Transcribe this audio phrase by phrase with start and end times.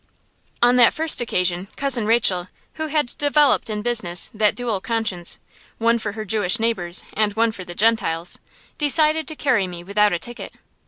[0.63, 2.47] On that first occasion, Cousin Rachel,
[2.81, 5.37] who had developed in business that dual conscience,
[5.77, 8.39] one for her Jewish neighbors and one for the Gentiles,
[8.79, 10.55] decided to carry me without a ticket.